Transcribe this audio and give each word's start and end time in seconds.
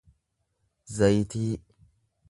zayitii 0.95 1.47